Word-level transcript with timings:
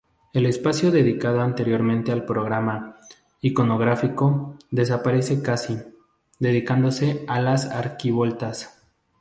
El 0.33 0.47
espacio 0.47 0.89
dedicado 0.89 1.41
anteriormente 1.41 2.11
al 2.11 2.25
programa 2.25 2.97
iconográfico 3.39 4.55
desaparece 4.71 5.43
casi, 5.43 5.77
dedicándose 6.39 7.23
a 7.27 7.39
las 7.39 7.67
arquivoltas. 7.67 8.81